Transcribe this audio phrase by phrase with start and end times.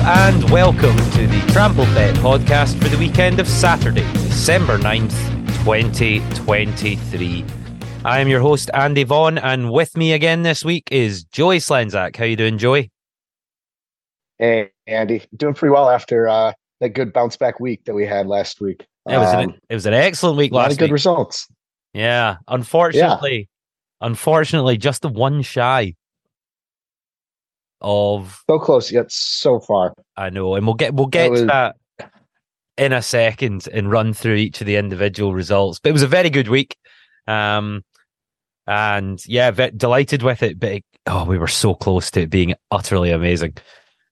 [0.00, 5.10] Hello and welcome to the Trampled Bet podcast for the weekend of Saturday, December 9th,
[5.64, 7.44] 2023.
[8.04, 12.14] I am your host, Andy Vaughan, and with me again this week is Joey Slenzak.
[12.16, 12.92] How you doing, Joey?
[14.38, 18.28] Hey, Andy, doing pretty well after uh, that good bounce back week that we had
[18.28, 18.86] last week.
[19.08, 20.92] It was Um, an it was an excellent week a lot last of good week.
[20.92, 21.48] results.
[21.92, 23.48] yeah, unfortunately,
[24.00, 25.94] unfortunately, just the one shy
[27.80, 29.94] of So close yet so far.
[30.16, 31.76] I know, and we'll get we'll get was- to that
[32.76, 35.80] in a second and run through each of the individual results.
[35.80, 36.76] But it was a very good week,
[37.26, 37.84] um,
[38.66, 40.58] and yeah, ve- delighted with it.
[40.60, 43.54] But it, oh, we were so close to it being utterly amazing.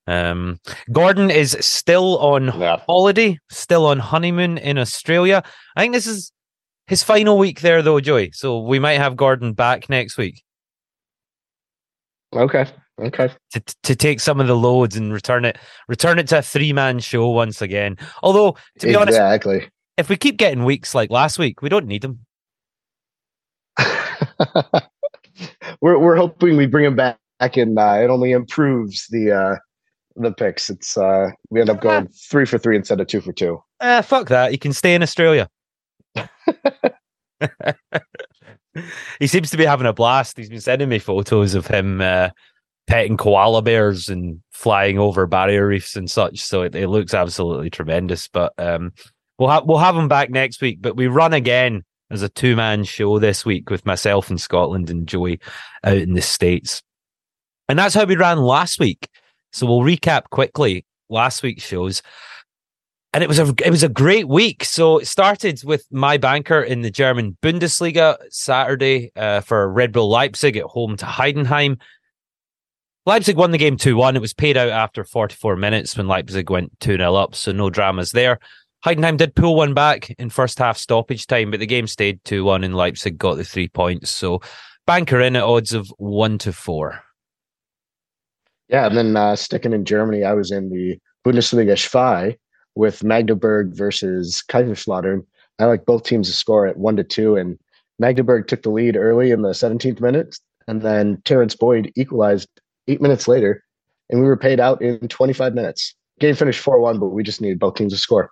[0.08, 0.61] Um,
[0.92, 2.80] Gordon is still on Yeah.
[2.86, 5.42] holiday, still on honeymoon in Australia.
[5.75, 6.30] I think this is
[6.86, 8.30] his final week there, though, Joey.
[8.33, 10.42] So we might have Gordon back next week
[12.33, 12.67] Okay.
[12.98, 13.30] Okay.
[13.52, 16.72] to to take some of the loads and return it return it to a three
[16.72, 17.98] man show once again.
[18.22, 19.69] Although to be honest, exactly.
[19.98, 22.20] if we keep getting weeks like last week, we don't need them.
[25.80, 29.56] we're we're hoping we bring him back and uh, it only improves the uh,
[30.17, 30.70] the picks.
[30.70, 33.62] It's uh, we end up going three for three instead of two for two.
[33.80, 34.52] Uh, fuck that.
[34.52, 35.48] He can stay in Australia.
[39.19, 40.36] he seems to be having a blast.
[40.36, 42.30] He's been sending me photos of him uh,
[42.86, 46.41] petting koala bears and flying over barrier reefs and such.
[46.41, 48.29] So it, it looks absolutely tremendous.
[48.29, 48.92] But um,
[49.39, 50.79] we'll have we'll have him back next week.
[50.80, 54.91] But we run again as a two man show this week with myself in Scotland
[54.91, 55.41] and Joey
[55.85, 56.83] out in the states.
[57.69, 59.08] And that's how we ran last week.
[59.53, 62.03] So we'll recap quickly last week's shows
[63.17, 64.63] and it was a it was a great week.
[64.63, 70.11] So it started with my banker in the German Bundesliga Saturday uh, for Red Bull
[70.11, 71.80] Leipzig at home to Heidenheim.
[73.06, 74.17] Leipzig won the game 2 1.
[74.17, 77.70] It was paid out after 44 minutes when Leipzig went 2 0 up, so no
[77.70, 78.40] dramas there.
[78.84, 82.44] Heidenheim did pull one back in first half stoppage time, but the game stayed 2
[82.44, 84.11] 1 and Leipzig got the three points.
[84.11, 84.40] So
[84.86, 87.00] banker in at odds of 1 to 4.
[88.68, 92.36] Yeah, and then uh, sticking in Germany, I was in the Bundesliga Zwei
[92.74, 95.24] with Magdeburg versus Kaiserslautern.
[95.58, 97.58] I like both teams to score at one to two, and
[97.98, 100.36] Magdeburg took the lead early in the 17th minute,
[100.68, 102.48] and then Terrence Boyd equalized
[102.89, 103.64] eight minutes later,
[104.11, 105.95] and we were paid out in 25 minutes.
[106.20, 108.30] Game finished 4 1, but we just needed both teams to score.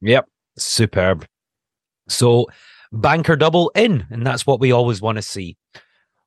[0.00, 1.26] Yep, superb.
[2.08, 2.46] So
[2.92, 5.56] banker double in, and that's what we always want to see.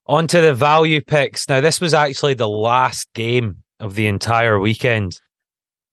[0.08, 1.48] On to the value picks.
[1.48, 5.20] Now, this was actually the last game of the entire weekend.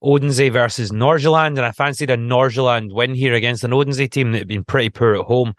[0.01, 4.39] Odense versus Nordsjælland, and I fancied a Nordsjælland win here against an Odense team that
[4.39, 5.53] had been pretty poor at home.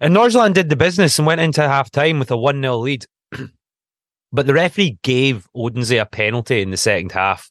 [0.00, 3.06] And Nordsjælland did the business and went into half time with a 1 0 lead.
[4.32, 7.50] But the referee gave Odense a penalty in the second half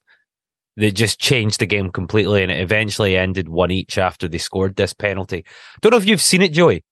[0.77, 4.75] that just changed the game completely and it eventually ended one each after they scored
[4.75, 5.43] this penalty.
[5.81, 6.83] Don't know if you've seen it, Joey.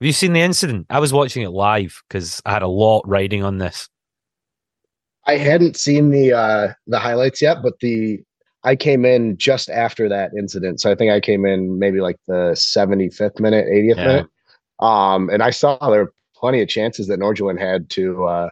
[0.00, 0.86] Have you seen the incident?
[0.90, 3.88] I was watching it live because I had a lot riding on this.
[5.26, 8.20] I hadn't seen the uh, the highlights yet, but the
[8.62, 12.16] I came in just after that incident, so I think I came in maybe like
[12.26, 14.06] the 75th minute, 80th Yeah.
[14.06, 14.26] minute,
[14.80, 18.50] um, and I saw there were plenty of chances that Nordsjælland had to uh,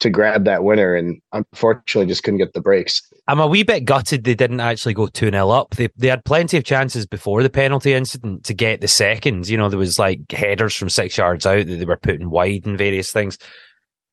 [0.00, 3.00] to grab that winner, and unfortunately just couldn't get the breaks.
[3.26, 5.76] I'm a wee bit gutted they didn't actually go 2 0 up.
[5.76, 9.48] They, they had plenty of chances before the penalty incident to get the second.
[9.48, 12.66] You know, there was like headers from six yards out that they were putting wide
[12.66, 13.38] and various things.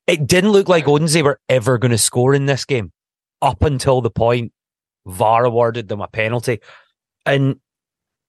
[0.07, 2.92] It didn't look like Odense were ever going to score in this game
[3.42, 4.51] up until the point
[5.06, 6.60] VAR awarded them a penalty.
[7.25, 7.60] And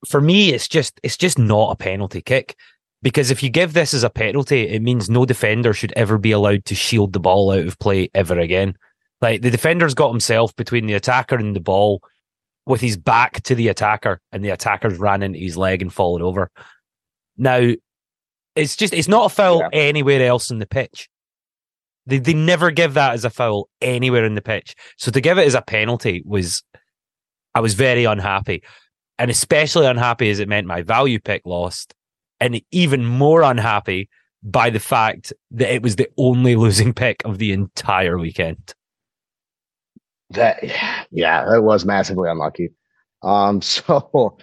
[0.06, 2.56] for me, it's just it's just not a penalty kick.
[3.02, 6.31] Because if you give this as a penalty, it means no defender should ever be
[6.31, 8.76] allowed to shield the ball out of play ever again.
[9.20, 12.02] Like the defender's got himself between the attacker and the ball
[12.64, 16.22] with his back to the attacker, and the attacker's ran into his leg and fallen
[16.22, 16.49] over.
[17.37, 17.72] Now,
[18.54, 19.69] it's just it's not a foul Yeah.
[19.72, 21.08] anywhere else in the pitch.
[22.06, 24.75] They they never give that as a foul anywhere in the pitch.
[24.96, 26.62] So to give it as a penalty was
[27.55, 28.62] I was very unhappy.
[29.19, 31.94] And especially unhappy as it meant my value pick lost.
[32.43, 34.09] And even more unhappy
[34.43, 38.75] by the fact that it was the only losing pick of the entire weekend.
[40.31, 40.62] That
[41.11, 42.73] yeah, that was massively unlucky.
[43.23, 44.37] Um, so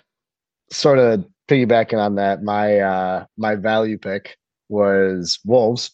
[0.72, 4.38] sort of piggybacking on that, my uh my value pick
[4.70, 5.92] was Wolves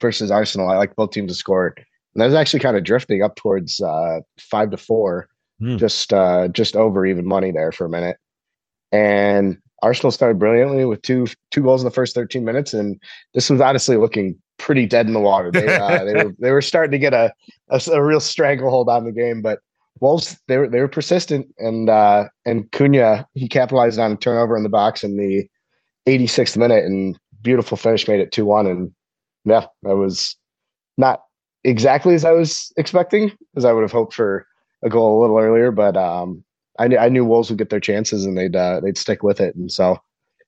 [0.00, 0.68] versus Arsenal.
[0.68, 1.74] I like both teams to score.
[1.76, 5.28] And that was actually kind of drifting up towards uh five to four,
[5.60, 5.76] Hmm.
[5.76, 8.16] just uh just over even money there for a minute.
[8.92, 13.00] And Arsenal started brilliantly with two two goals in the first 13 minutes, and
[13.34, 15.50] this was honestly looking pretty dead in the water.
[15.50, 17.32] They uh, they were they were starting to get a,
[17.70, 19.60] a a real stranglehold on the game, but
[20.00, 24.56] Wolves they were they were persistent, and uh, and Cunha he capitalized on a turnover
[24.56, 25.48] in the box in the
[26.06, 28.92] 86th minute, and beautiful finish made it two one, and
[29.44, 30.36] yeah, that was
[30.96, 31.22] not
[31.64, 34.46] exactly as I was expecting, as I would have hoped for
[34.82, 36.44] a goal a little earlier, but um,
[36.78, 39.40] I knew I knew Wolves would get their chances and they'd uh, they'd stick with
[39.40, 39.98] it, and so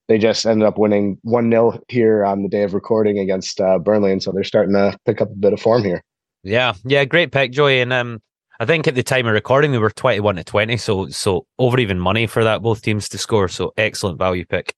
[0.09, 3.79] they just ended up winning one 0 here on the day of recording against uh,
[3.79, 6.03] Burnley, and so they're starting to pick up a bit of form here.
[6.43, 7.81] Yeah, yeah, great pick, Joey.
[7.81, 8.21] And um,
[8.59, 11.79] I think at the time of recording, we were twenty-one to twenty, so so over
[11.79, 13.49] even money for that both teams to score.
[13.49, 14.75] So excellent value pick.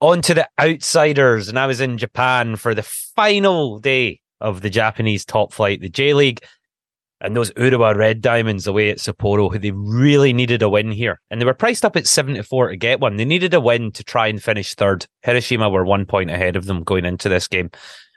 [0.00, 4.70] On to the outsiders, and I was in Japan for the final day of the
[4.70, 6.40] Japanese top flight, the J League,
[7.22, 11.20] and those Urawa Red Diamonds away at Sapporo, who they really needed a win here,
[11.30, 13.16] and they were priced up at seventy-four to get one.
[13.16, 15.06] They needed a win to try and finish third.
[15.22, 17.70] Hiroshima were one point ahead of them going into this game,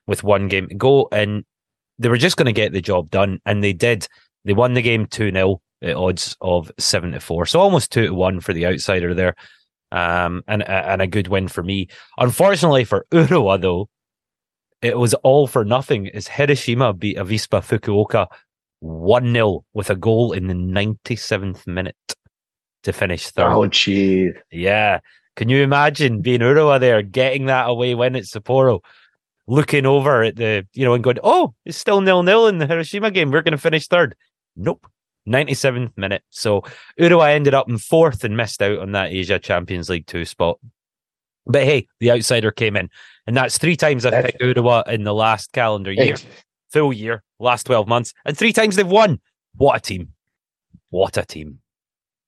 [0.08, 1.46] with one game to go, and
[2.00, 4.08] they were just going to get the job done, and they did.
[4.44, 7.48] They won the game 2 0 at odds of 74.
[7.48, 9.36] So almost 2 to 1 for the outsider there.
[9.92, 11.88] Um, and, and a good win for me.
[12.18, 13.90] Unfortunately for Urawa, though,
[14.82, 18.28] it was all for nothing as Hiroshima beat Avispa Fukuoka
[18.86, 21.96] 1 0 with a goal in the 97th minute
[22.84, 23.52] to finish third.
[23.52, 25.00] Oh, gee, Yeah.
[25.36, 28.80] Can you imagine being Urawa there, getting that away win at Sapporo,
[29.48, 32.68] looking over at the, you know, and going, oh, it's still nil nil in the
[32.68, 33.32] Hiroshima game.
[33.32, 34.16] We're going to finish third.
[34.56, 34.86] Nope.
[35.28, 36.24] 97th minute.
[36.30, 36.62] So
[37.00, 40.60] Urawa ended up in fourth and missed out on that Asia Champions League 2 spot.
[41.48, 42.90] But hey, the outsider came in.
[43.28, 46.16] And that's three times I've That's- picked Urawa in the last calendar year,
[46.80, 48.14] full year, last 12 months.
[48.26, 49.20] And three times they've won.
[49.56, 50.10] What a team.
[50.90, 51.60] What a team.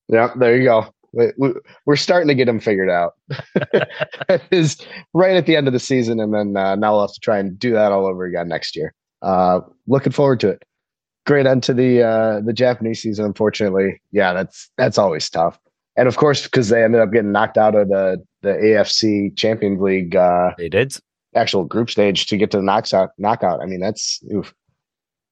[0.07, 0.85] Yeah, there you go.
[1.13, 1.53] We- we-
[1.85, 3.13] We're starting to get them figured out.
[4.51, 4.77] is
[5.13, 7.37] right at the end of the season, and then uh, now we'll have to try
[7.39, 8.93] and do that all over again next year.
[9.21, 10.63] Uh, looking forward to it.
[11.25, 13.25] Great end to the uh, the Japanese season.
[13.25, 15.59] Unfortunately, yeah, that's that's always tough.
[15.97, 19.81] And of course, because they ended up getting knocked out of the the AFC Champions
[19.81, 20.97] League uh, They did.
[21.35, 23.09] Actual group stage to get to the knockout.
[23.17, 23.61] Knockout.
[23.61, 24.53] I mean, that's oof.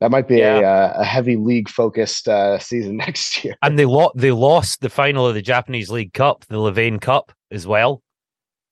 [0.02, 0.60] that might be Yeah.
[0.60, 3.56] a, uh, a heavy league focused uh, season next year.
[3.62, 7.32] and they lo- they lost the final of the Japanese League Cup, the Levain Cup,
[7.52, 8.02] as well.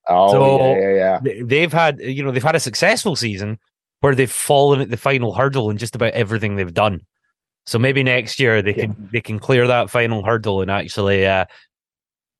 [0.08, 1.20] Oh So- yeah, yeah, yeah.
[1.24, 3.58] They- They've had you know they've had a successful season
[4.02, 7.02] where they've fallen at the final hurdle in just about everything they've done.
[7.66, 11.46] So maybe next year they can they can clear that final hurdle and actually uh,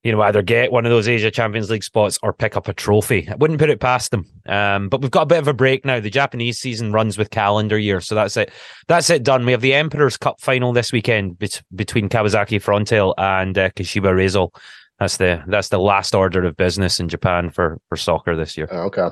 [0.04, 2.74] you know either get one of those Asia Champions League spots or pick up a
[2.74, 3.28] trophy.
[3.30, 4.26] I wouldn't put it past them.
[4.46, 6.00] Um, but we've got a bit of a break now.
[6.00, 8.52] The Japanese season runs with calendar year, so that's it.
[8.88, 9.46] That's it done.
[9.46, 14.14] We have the Emperor's Cup final this weekend bet- between Kawasaki Frontale and uh, Kashiwa
[14.14, 14.54] Reysol.
[15.00, 18.68] That's the that's the last order of business in Japan for for soccer this year.
[18.72, 19.10] Okay.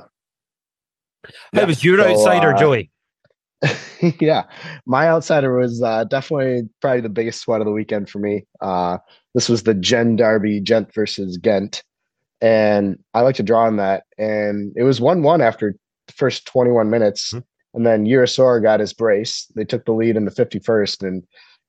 [1.54, 2.91] How was your so, outsider, uh, Joey?
[4.20, 4.44] yeah,
[4.86, 8.46] my outsider was uh, definitely probably the biggest one of the weekend for me.
[8.60, 8.98] Uh,
[9.36, 11.84] this was the Gen Derby, Genk versus Ghent,
[12.42, 14.04] and I like to draw on that.
[14.18, 15.76] And it was one-one after
[16.08, 17.44] the first 21 minutes, Mhm.
[17.76, 19.48] and then Urasor got his brace.
[19.56, 21.24] They took the lead in the 51st, and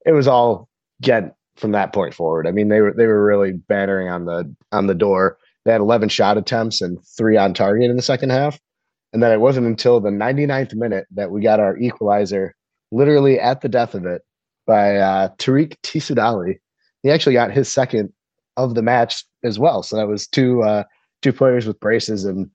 [0.07, 0.69] it was all
[1.03, 2.47] Ghent from that point forward.
[2.47, 5.39] I mean, they were they were really battering on the on the door.
[5.65, 8.61] They had 11 shot attempts and three on target in the second half.
[9.13, 12.55] And then it wasn't until the 99th minute that we got our equalizer,
[12.91, 14.23] literally at the death of it,
[14.67, 16.59] by uh, Tarik Tissoudali.
[17.03, 18.13] He actually got his second
[18.57, 19.83] of the match as well.
[19.83, 20.85] So that was two uh,
[21.21, 22.49] two players with braces, and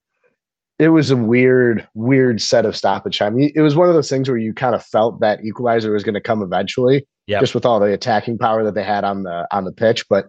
[0.79, 3.37] it was a weird, weird set of stoppage time.
[3.39, 6.13] It was one of those things where you kind of felt that equalizer was going
[6.15, 7.41] to come eventually, Yep.
[7.41, 10.07] just with all the attacking power that they had on the on the pitch.
[10.09, 10.27] But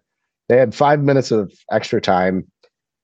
[0.48, 2.46] they had five minutes of extra time,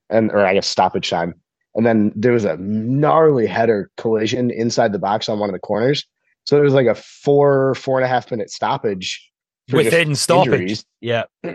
[0.09, 1.33] and or I guess stoppage time,
[1.75, 5.59] and then there was a gnarly header collision inside the box on one of the
[5.59, 6.05] corners.
[6.45, 9.31] So there was like a four four and a half minute stoppage
[9.71, 10.53] Within stoppage.
[10.53, 11.23] injuries Yeah.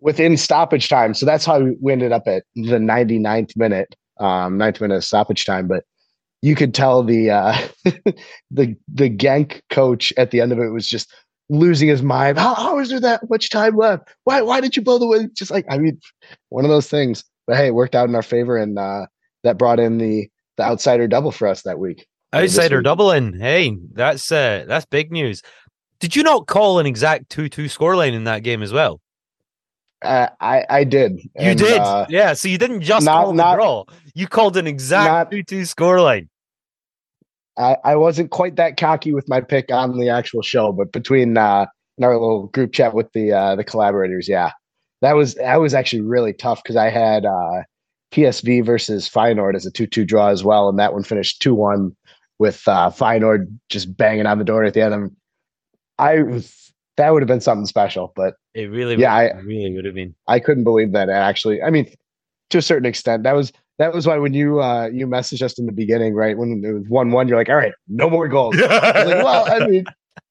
[0.00, 1.14] within stoppage time.
[1.14, 5.66] So that's how we ended up at the 99th minute, um, ninth minute stoppage time.
[5.66, 5.84] But
[6.42, 7.56] you could tell the uh,
[8.50, 11.12] the the Genk coach at the end of it was just
[11.48, 12.38] losing his mind.
[12.38, 14.08] How, how is there that much time left?
[14.24, 15.28] Why why did you blow the whistle?
[15.34, 15.98] Just like I mean,
[16.50, 17.24] one of those things.
[17.46, 19.06] But hey, it worked out in our favor, and uh,
[19.46, 22.06] that brought in the the outsider double for us that week.
[22.34, 23.38] Outsider doubling.
[23.38, 25.42] Hey, that's uh, that's big news.
[26.00, 29.00] Did you not call an exact two-two scoreline in that game as well?
[30.02, 31.12] Uh, I I did.
[31.20, 32.34] You And, did, uh, yeah.
[32.34, 33.84] So you didn't just not- call the not- draw;
[34.14, 36.28] you called an exact not- two-two scoreline.
[37.58, 41.38] I, I wasn't quite that cocky with my pick on the actual show, but between
[41.38, 41.64] uh,
[41.96, 44.50] in our little group chat with the uh, the collaborators, yeah,
[45.00, 47.62] that was that was actually really tough because I had uh,
[48.16, 51.94] PSV versus Feyenoord as a two-two draw as well, and that one finished two-one
[52.38, 54.94] with uh, Feyenoord just banging on the door at the end.
[54.94, 55.10] of
[55.98, 56.22] I
[56.96, 59.94] that would have been something special, but It really, Yeah, would- I- really would have
[59.94, 60.14] been.
[60.26, 61.62] I couldn't believe that actually.
[61.62, 61.92] I mean,
[62.50, 65.58] to a certain extent, that was that was why when you uh you messaged us
[65.58, 66.38] in the beginning, right?
[66.38, 68.56] When it was one one, you're like, all right, no more goals.
[68.60, 69.84] I like, well, I mean,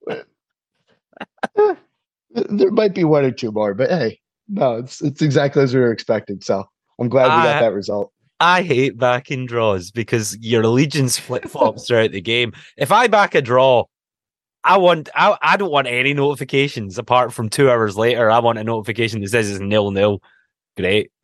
[0.09, 1.75] eh,
[2.49, 5.81] there might be one or two more, but hey, no, it's it's exactly as we
[5.81, 6.41] were expecting.
[6.41, 6.65] So
[6.99, 8.11] I'm glad we got I- that result.
[8.41, 12.51] I hate backing draws because your allegiance flip flops throughout the game.
[12.75, 13.85] If I back a draw,
[14.65, 18.29] I want I, I don't want any notifications apart from two hours later.
[18.29, 20.21] I want a notification that says it's nil nil.
[20.75, 21.11] Great.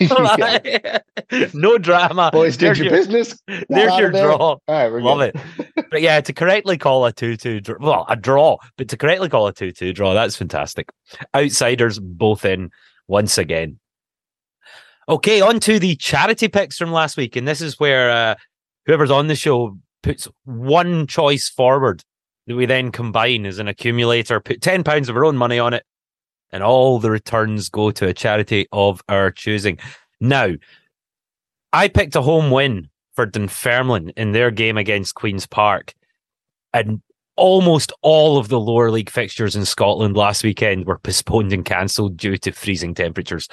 [1.54, 2.30] No drama.
[2.32, 3.40] Boys, did There's your your, business.
[3.68, 4.26] there's your there.
[4.26, 4.36] draw.
[4.36, 5.40] All right, we're Love good.
[5.76, 5.84] it.
[5.90, 9.28] But yeah, to correctly call a 2 2 draw, well, a draw, but to correctly
[9.28, 10.88] call a 2 2 draw, that's fantastic.
[11.36, 12.70] Outsiders both in
[13.08, 13.78] once again.
[15.08, 17.34] Okay, on to the charity picks from last week.
[17.34, 18.34] And this is where uh,
[18.84, 22.02] whoever's on the show puts one choice forward
[22.46, 25.84] that we then combine as an accumulator, put £10 of our own money on it,
[26.50, 29.78] and all the returns go to a charity of our choosing.
[30.20, 30.54] Now,
[31.72, 35.94] I picked a home win for Dunfermline in their game against Queen's Park.
[36.74, 37.00] And
[37.36, 42.16] almost all of the lower league fixtures in Scotland last weekend were postponed and cancelled
[42.16, 43.48] due to freezing temperatures.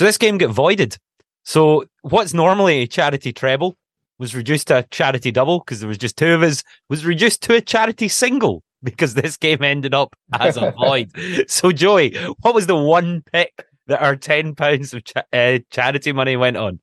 [0.00, 0.96] So this game got voided.
[1.44, 3.76] So what's normally a charity treble
[4.18, 7.42] was reduced to a charity double because there was just two of us, was reduced
[7.42, 11.10] to a charity single because this game ended up as a void.
[11.48, 16.12] So Joey, what was the one pick that our ten pounds of cha- uh, charity
[16.12, 16.80] money went on?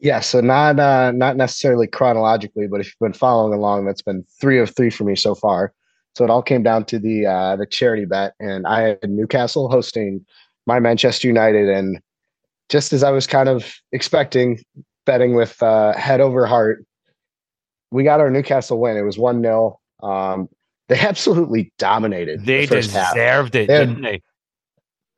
[0.00, 4.24] Yeah, so not uh, not necessarily chronologically, but if you've been following along, that's been
[4.40, 5.72] three of three for me so far.
[6.16, 9.70] So it all came down to the uh, the charity bet, and I had Newcastle
[9.70, 10.26] hosting
[10.66, 12.00] my Manchester United, and
[12.68, 14.60] just as I was kind of expecting,
[15.06, 16.84] betting with uh, head over heart,
[17.90, 18.96] we got our Newcastle win.
[18.96, 20.48] It was one 0 um,
[20.88, 22.44] They absolutely dominated.
[22.44, 23.14] They the first half.
[23.14, 24.22] deserved it, They had- didn't they?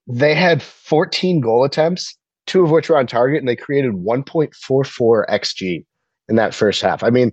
[0.09, 2.17] They had 14 goal attempts,
[2.49, 5.85] two of which were on target, and they created 1.44 xG
[6.29, 7.05] in that first half.
[7.05, 7.31] I mean,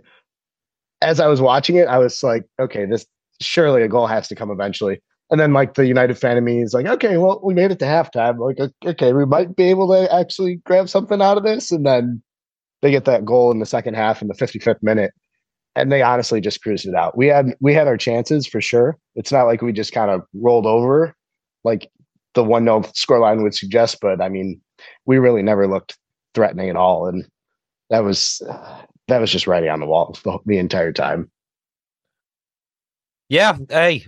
[1.02, 3.08] as I was watching it, I was like, okay, this
[3.42, 5.02] surely a goal has to come eventually.
[5.32, 7.80] And then like the United fan of me is like, okay, well, we made it
[7.80, 8.40] to halftime.
[8.40, 11.72] Like, okay, we might be able to actually grab something out of this.
[11.72, 12.22] And then
[12.82, 15.12] they get that goal in the second half in the 55th minute.
[15.76, 17.16] And they honestly just cruised it out.
[17.16, 18.98] We had we had our chances for sure.
[19.16, 21.16] It's not like we just kind of rolled over
[21.64, 21.90] like
[22.34, 24.62] the one no scoreline would suggest, but I mean,
[25.06, 25.98] we really never looked
[26.34, 27.08] threatening at all.
[27.08, 27.26] And
[27.90, 28.42] that was
[29.08, 31.30] that was just writing on the wall the, the entire time.
[33.30, 34.06] Yeah, hey,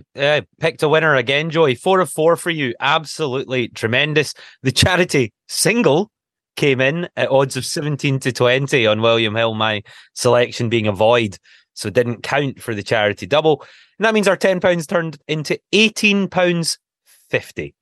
[0.58, 1.76] picked a winner again, Joey.
[1.76, 2.74] Four of four for you.
[2.80, 4.34] Absolutely tremendous.
[4.62, 6.10] The charity single
[6.56, 9.82] came in at odds of 17 to 20 on William Hill, my
[10.14, 11.38] selection being a void.
[11.74, 13.64] So didn't count for the charity double.
[13.98, 17.74] And that means our £10 turned into £18.50.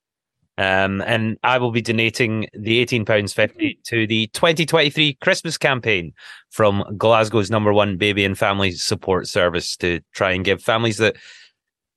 [0.61, 6.13] Um, and I will be donating the £18.50 to the 2023 Christmas campaign
[6.51, 11.17] from Glasgow's number one baby and family support service to try and give families that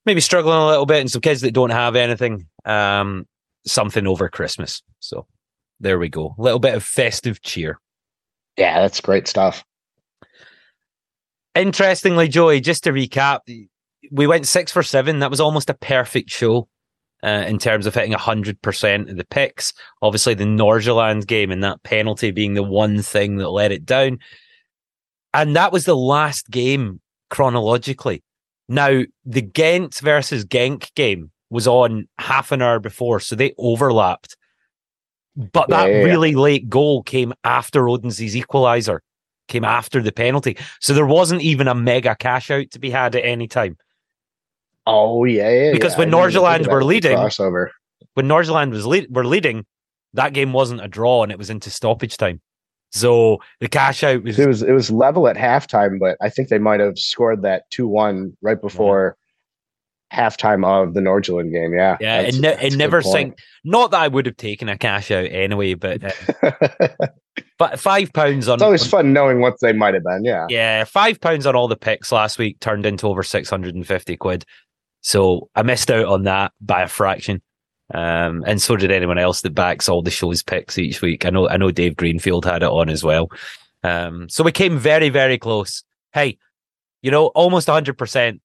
[0.06, 3.28] maybe struggling a little bit and some kids that don't have anything um,
[3.68, 4.82] something over Christmas.
[5.00, 5.28] So
[5.82, 6.34] there we go.
[6.38, 7.82] A little bit of festive cheer.
[8.56, 9.66] Yeah, that's great stuff.
[11.54, 13.40] Interestingly, Joey, just to recap,
[14.10, 15.20] we went six for seven.
[15.20, 16.70] That was almost a perfect show.
[17.24, 19.72] Uh, in terms of hitting 100% of the picks.
[20.02, 24.20] Obviously, the Nordsjælland game and that penalty being the one thing that let it down.
[25.34, 27.00] And that was the last game
[27.30, 28.24] chronologically.
[28.68, 34.36] Now, the Ghent versus Genk game was on half an hour before, so they overlapped.
[35.36, 36.04] But Yeah, that yeah, yeah.
[36.04, 39.00] really late goal came after Odense's equaliser,
[39.48, 40.58] came after the penalty.
[40.82, 43.78] So there wasn't even a mega cash out to be had at any time.
[44.86, 45.72] Oh yeah, yeah.
[45.72, 46.00] Because yeah.
[46.00, 47.70] when Nordsjælland think of that were leading- crossover.
[48.16, 49.66] when Nordsjælland was lead, were leading,
[50.14, 52.42] that game wasn't a draw and it was into stoppage time.
[52.92, 56.50] So the cash out was It was it was level at halftime, but I think
[56.50, 59.18] they might have scored that two one right before
[60.14, 61.74] halftime of the Nordsjælland game.
[61.74, 63.36] Yeah, yeah, it, ne- it never sank.
[63.64, 66.90] Not that I would have taken a cash out anyway, but uh,
[67.58, 68.56] but five pounds on.
[68.56, 70.24] It's always fun knowing what they might have been.
[70.24, 70.46] Yeah.
[70.50, 73.88] Yeah, five pounds on all the picks last week turned into over six hundred and
[73.88, 74.46] fifty quid.
[75.04, 77.42] So I missed out on that by a fraction.
[77.94, 81.26] Um, and so did anyone else that backs all the show's picks each week.
[81.26, 83.30] I know, I know Dave Greenfield had it on as well.
[83.84, 85.84] Um, so we came very, very close.
[86.14, 86.38] Hey,
[87.02, 88.40] you know, almost 100%.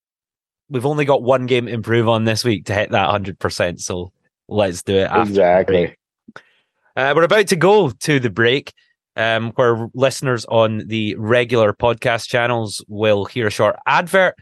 [0.68, 3.80] We've only got one game to improve on this week to hit that 100%.
[3.80, 4.12] So
[4.48, 5.10] let's do it.
[5.12, 5.96] exactly.
[6.96, 8.72] Uh, we're about to go to the break.
[9.16, 14.36] Um, where listeners on the regular podcast channels will hear a short advert.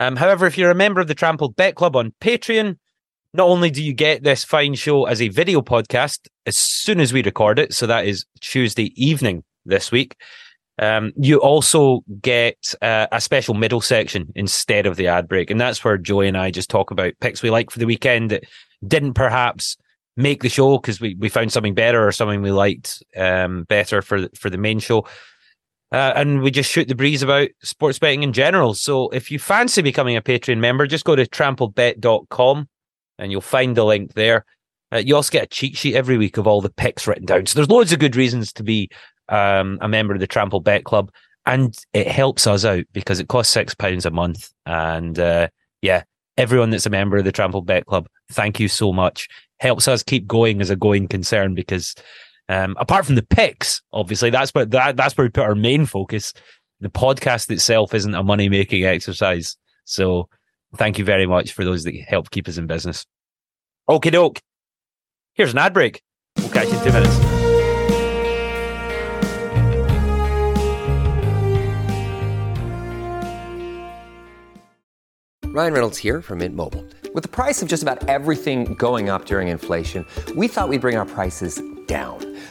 [0.00, 2.76] Um, however, if you're a member of the Trampled Bet Club on Patreon,
[3.34, 7.12] not only do you get this fine show as a video podcast as soon as
[7.12, 10.16] we record it, so that is Tuesday evening this week,
[10.80, 15.50] um, you also get uh, a special middle section instead of the ad break.
[15.50, 18.30] And that's where Joey and I just talk about picks we like for the weekend
[18.30, 18.44] that
[18.86, 19.76] didn't perhaps
[20.16, 24.02] make the show because we, we found something better or something we liked um, better
[24.02, 25.04] for for the main show.
[25.90, 28.74] Uh, and we just shoot the breeze about sports betting in general.
[28.74, 32.68] So if you fancy becoming a Patreon member, just go to trampledbet.com
[33.18, 34.44] and you'll find the link there.
[34.92, 37.46] Uh, you also get a cheat sheet every week of all the picks written down.
[37.46, 38.90] So there's loads of good reasons to be
[39.28, 41.10] um, a member of the Trampled Bet Club.
[41.46, 44.50] And it helps us out because it costs six pounds a month.
[44.66, 45.48] And uh,
[45.80, 46.02] yeah,
[46.36, 49.28] everyone that's a member of the Trampled Bet Club, thank you so much.
[49.60, 51.94] Helps us keep going as a going concern because
[52.48, 55.86] um, apart from the picks, obviously that's where that, that's where we put our main
[55.86, 56.32] focus.
[56.80, 59.56] The podcast itself isn't a money making exercise.
[59.84, 60.28] So
[60.76, 63.04] thank you very much for those that help keep us in business.
[63.88, 64.40] Okay, doke.
[65.34, 66.02] Here's an ad break.
[66.36, 67.38] We'll catch you in two minutes.
[75.58, 76.84] Ryan Reynolds here from Mint Mobile.
[77.14, 80.96] With the price of just about everything going up during inflation, we thought we'd bring
[80.96, 82.27] our prices down.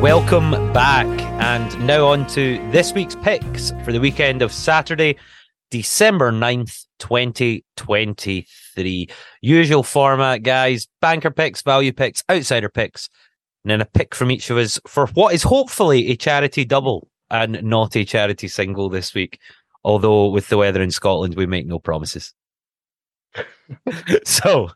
[0.00, 1.06] Welcome back.
[1.42, 5.16] And now on to this week's picks for the weekend of Saturday,
[5.70, 9.08] December 9th, 2023.
[9.42, 10.88] Usual format, guys.
[11.02, 13.10] Banker picks, value picks, outsider picks,
[13.62, 17.06] and then a pick from each of us for what is hopefully a charity double
[17.30, 19.38] and not a charity single this week.
[19.84, 22.32] Although with the weather in Scotland, we make no promises.
[24.24, 24.70] so,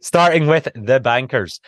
[0.00, 1.60] starting with the bankers.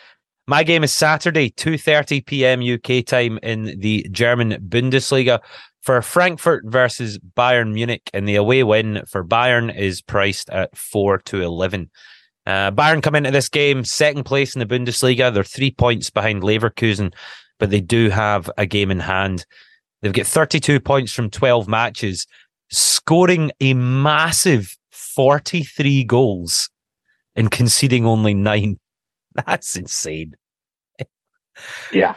[0.49, 2.63] My game is Saturday, 2:30 p.m.
[2.63, 5.41] UK time in the German Bundesliga
[5.83, 11.19] for Frankfurt versus Bayern Munich, and the away win for Bayern is priced at four
[11.19, 11.91] to eleven.
[12.47, 15.31] Uh, Bayern come into this game second place in the Bundesliga.
[15.31, 17.13] They're three points behind Leverkusen,
[17.59, 19.45] but they do have a game in hand.
[20.01, 22.25] They've got 32 points from 12 matches,
[22.71, 26.71] scoring a massive 43 goals
[27.35, 28.79] and conceding only nine.
[29.45, 30.35] That's insane.
[31.91, 32.15] Yeah.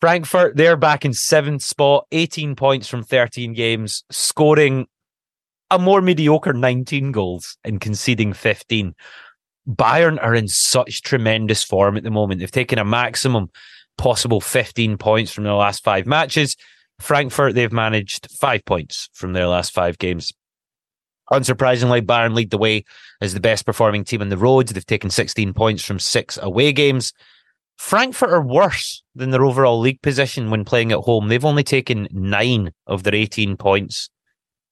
[0.00, 4.86] Frankfurt, they're back in seventh spot, 18 points from 13 games, scoring
[5.70, 8.94] a more mediocre 19 goals and conceding 15.
[9.68, 12.40] Bayern are in such tremendous form at the moment.
[12.40, 13.50] They've taken a maximum
[13.96, 16.56] possible 15 points from their last five matches.
[17.00, 20.32] Frankfurt, they've managed five points from their last five games.
[21.32, 22.84] Unsurprisingly, Bayern lead the way
[23.20, 24.68] as the best performing team on the road.
[24.68, 27.12] They've taken 16 points from six away games.
[27.76, 31.28] Frankfurt are worse than their overall league position when playing at home.
[31.28, 34.10] They've only taken nine of their 18 points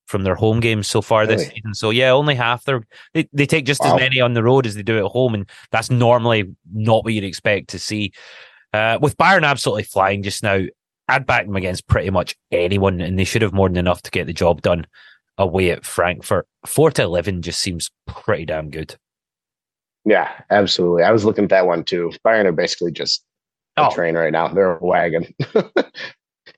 [0.07, 1.55] from their home games so far this Really?
[1.55, 1.75] season.
[1.75, 2.83] So yeah, only half their
[3.15, 5.49] they, they take just as many on the road as they do at home, and
[5.71, 8.13] that's normally not what you'd expect to see.
[8.73, 10.61] Uh, with Bayern absolutely flying just now,
[11.09, 14.11] I'd back them against pretty much anyone, and they should have more than enough to
[14.11, 14.87] get the job done
[15.39, 16.47] away at Frankfurt.
[16.67, 18.97] Four to eleven just seems pretty damn good.
[20.05, 21.05] Yeah, absolutely.
[21.05, 22.13] I was looking at that one too.
[22.27, 23.25] Bayern are basically just
[23.77, 23.91] a Oh.
[23.95, 24.49] train right now.
[24.49, 25.33] They're a wagon.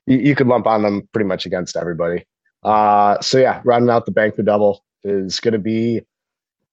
[0.07, 2.25] you, you could lump on them pretty much against everybody.
[2.63, 6.01] Uh, so yeah, rounding out the bank the double is going to be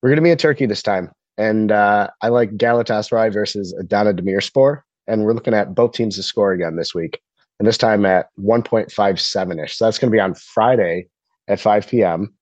[0.03, 4.13] we're going to be in Turkey this time, and uh, I like Galatasaray versus Adana
[4.15, 7.21] Demirspor, and we're looking at both teams to score again this week,
[7.61, 9.77] and this time at 1.57 ish.
[9.77, 11.07] So that's going to be on Friday
[11.53, 12.35] at 5 p.m.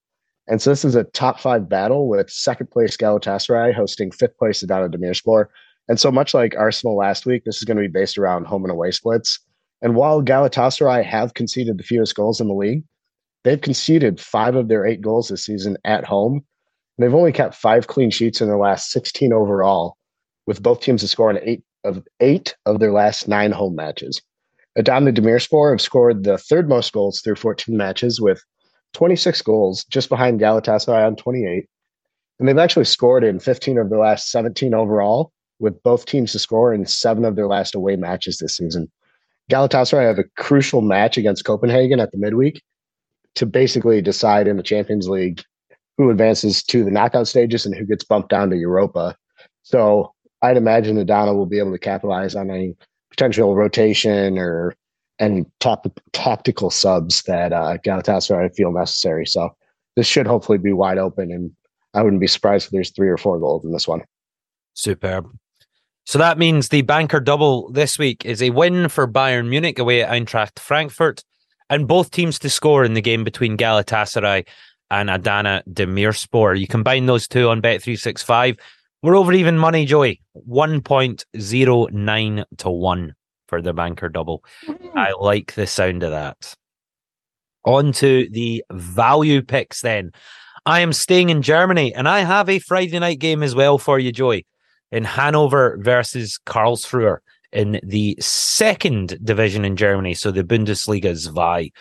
[0.46, 4.62] And so this is a top five battle with second place Galatasaray hosting fifth place
[4.62, 5.46] Adana Demirspor.
[5.88, 8.64] And so much like Arsenal last week, this is going to be based around home
[8.64, 9.38] and away splits.
[9.83, 12.85] And while Galatasaray have conceded the fewest goals in the league,
[13.44, 16.44] they've conceded five of their eight goals this season at home.
[16.99, 19.96] They've only kept five clean sheets in their last 16 overall,
[20.46, 24.20] with both teams in eight of eight of their last nine home matches.
[24.77, 28.44] Adana Demirspor have scored the third most goals through 14 matches with
[28.92, 31.66] 26 goals, just behind Galatasaray on 28.
[32.38, 36.38] And they've actually scored in 15 of their last 17 overall, with both teams to
[36.38, 38.90] score in seven of their last away matches this season.
[39.50, 42.62] Galatasaray have a crucial match against Copenhagen at the midweek
[43.35, 45.42] to basically decide in the Champions League
[45.98, 49.14] who advances to the knockout stages and who gets bumped down to Europa.
[49.62, 52.74] So I'd imagine Adana will be able to capitalize on any
[53.11, 54.74] potential rotation or
[55.21, 59.27] any top, tactical subs that uh, Galatasaray feel necessary.
[59.27, 59.55] So
[59.95, 61.53] this should hopefully be wide open, and
[61.95, 64.03] I wouldn't be surprised if there's three or four goals in this one.
[64.75, 65.31] Superb.
[66.07, 70.03] So that means the banker double this week is a win for Bayern Munich away
[70.03, 71.23] at Eintracht Frankfurt,
[71.69, 74.47] and both teams to score in the game between Galatasaray
[74.91, 76.59] and Adana Demirspor.
[76.59, 78.59] You combine those two on Bet365.
[79.03, 80.21] We're over even money, Joey.
[80.49, 83.15] 1.09 to 1
[83.51, 84.43] for the banker double.
[84.67, 84.97] Mm-hmm.
[84.97, 86.55] I like the sound of that.
[87.65, 90.13] On to the value picks then.
[90.65, 93.99] I am staying in Germany and I have a Friday night game as well for
[93.99, 94.47] you, Joey,
[94.93, 97.19] in Hanover versus Karlsruhe
[97.53, 100.15] in the second division in Germany.
[100.15, 101.73] So the Bundesliga Zwei.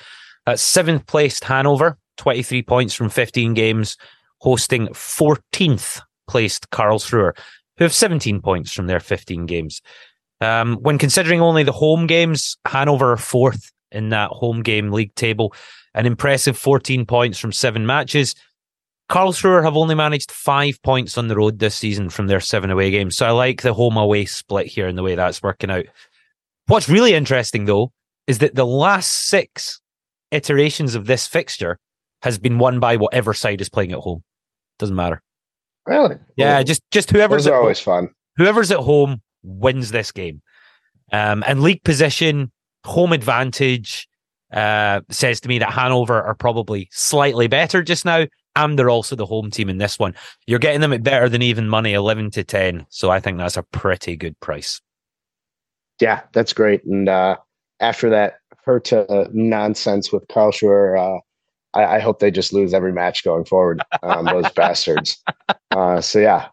[0.45, 3.95] That's seventh placed Hanover, 23 points from 15 games,
[4.39, 7.38] hosting 14th placed Karlsruhe,
[7.77, 9.82] who have 17 points from their 15 games.
[10.41, 15.13] Um, when considering only the home games, Hanover are fourth in that home game league
[15.15, 15.54] table,
[15.93, 18.36] an impressive 14 points from seven matches.
[19.10, 22.91] Karlsruhe have only managed five points on the road this season from their seven away
[22.91, 23.17] games.
[23.17, 25.86] So I like the home away split here and the way that's working out.
[26.67, 27.91] What's really interesting though
[28.28, 29.82] is that the last six
[30.32, 31.80] iterations of this fixture
[32.21, 34.23] has been won by whatever side is playing at home.
[34.78, 35.23] Doesn't matter.
[35.88, 36.17] Really?
[36.36, 38.13] Yeah, just just whoever's Those are always home, fun.
[38.38, 40.41] Whoever's at home wins this game.
[41.12, 42.52] Um, and league position,
[42.86, 44.08] home advantage,
[44.54, 48.25] uh, says to me that Hanover are probably slightly better just now
[48.56, 50.15] and they're also the home team in this one.
[50.47, 52.86] You're getting them at better than even money, 11 to 10.
[52.89, 54.82] So I think that's a pretty good price.
[56.02, 56.84] Yeah, that's great.
[56.86, 57.38] And uh,
[57.80, 61.19] after that Hertha nonsense with Karlsruhe, uh,
[61.73, 63.82] I, I, hope they just lose every match going forward.
[64.02, 65.17] Um, those bastards.
[65.71, 66.47] Uh, so yeah,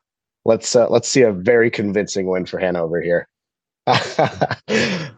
[0.46, 3.28] let's uh, let's see a very convincing win for Hanover here.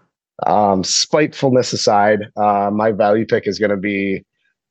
[0.47, 4.25] um, spitefulness aside, uh, my value pick is going to be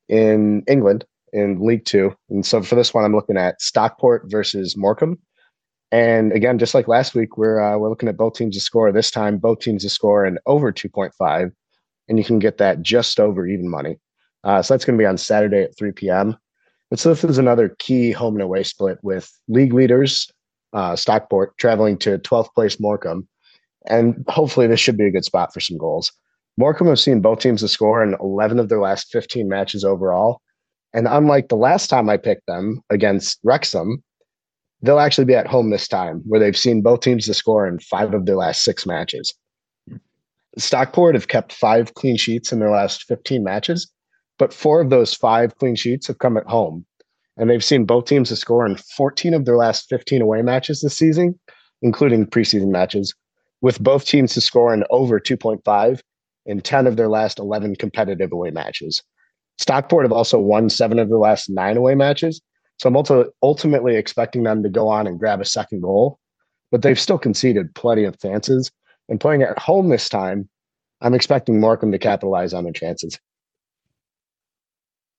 [0.08, 2.14] in England in League Two.
[2.28, 5.18] And so for this one, I'm looking at Stockport versus Morecambe.
[5.90, 8.90] And again, just like last week, we're uh, we're looking at both teams to score.
[8.92, 11.52] This time, both teams to score and over 2.5,
[12.08, 13.98] and you can get that just over even money.
[14.44, 16.36] Uh, so that's going to be on Saturday at 3 p.m.
[16.90, 20.30] And so this is another key home and away split with league leaders
[20.72, 23.28] uh, Stockport traveling to 12th place Morecambe,
[23.86, 26.12] and hopefully this should be a good spot for some goals.
[26.56, 30.40] Morecambe have seen both teams to score in 11 of their last 15 matches overall,
[30.92, 34.02] and unlike the last time I picked them against Wrexham,
[34.82, 37.78] they'll actually be at home this time, where they've seen both teams to score in
[37.80, 39.34] five of their last six matches.
[40.56, 43.90] Stockport have kept five clean sheets in their last 15 matches,
[44.38, 46.84] but four of those five clean sheets have come at home.
[47.38, 50.80] And they've seen both teams to score in 14 of their last 15 away matches
[50.80, 51.38] this season,
[51.82, 53.14] including preseason matches,
[53.60, 56.00] with both teams to score in over 2.5
[56.46, 59.02] in 10 of their last 11 competitive away matches.
[59.58, 62.40] Stockport have also won seven of the last nine away matches.
[62.78, 66.18] So I'm ultimately expecting them to go on and grab a second goal,
[66.70, 68.70] but they've still conceded plenty of chances.
[69.08, 70.48] And playing at home this time,
[71.00, 73.18] I'm expecting Morecambe to capitalize on their chances.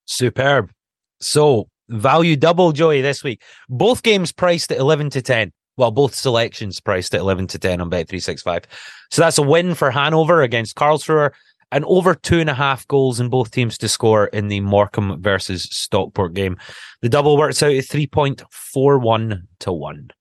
[0.05, 0.71] Superb.
[1.19, 3.41] So value double, Joey, this week.
[3.67, 5.51] Both games priced at 11 to 10.
[5.77, 8.65] Well, both selections priced at 11 to 10 on Bet365.
[9.11, 11.31] So that's a win for Hanover against Karlsruhe
[11.71, 15.21] and over two and a half goals in both teams to score in the Morecambe
[15.21, 16.57] versus Stockport game.
[17.01, 20.11] The double works out at 3.41 to 1.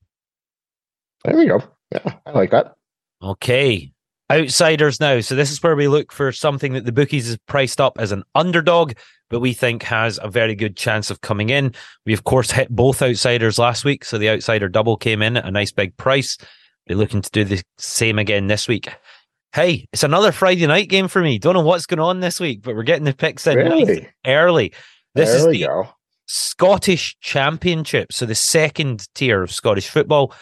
[1.24, 1.62] There we go.
[1.92, 2.74] Yeah, I like that.
[3.22, 3.92] Okay.
[4.30, 5.20] Outsiders now.
[5.20, 8.12] So this is where we look for something that the bookies is priced up as
[8.12, 8.92] an underdog,
[9.30, 11.74] but we think has a very good chance of coming in.
[12.04, 15.46] We of course hit both outsiders last week, so the outsider double came in at
[15.46, 16.36] a nice big price.
[16.88, 18.88] We're looking to do the same again this week.
[19.54, 21.38] Hey, it's another Friday night game for me.
[21.38, 23.84] Don't know what's going on this week, but we're getting the picks in really?
[23.84, 24.74] nice early.
[25.14, 25.88] This there is the go.
[26.26, 30.34] Scottish Championship, so the second tier of Scottish football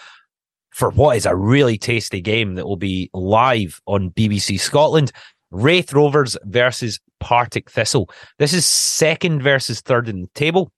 [0.76, 5.10] for what is a really tasty game that will be live on BBC Scotland.
[5.50, 8.10] Raith Rovers versus Partick Thistle.
[8.38, 10.70] This is second versus third in the table.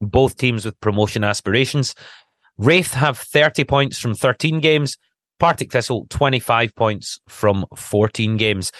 [0.00, 1.94] Both teams with promotion aspirations.
[2.56, 4.96] Raith have 30 points from 13 games.
[5.38, 8.72] Partick Thistle 25 points from 14 games.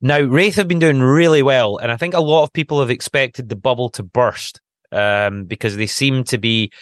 [0.00, 2.90] Now, Raith have been doing really well, and I think a lot of people have
[2.90, 4.58] expected the bubble to burst
[4.90, 6.72] um, because they seem to be